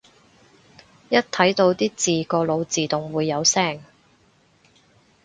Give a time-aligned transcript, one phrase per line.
[1.11, 3.83] 一睇到啲字個腦自動會有聲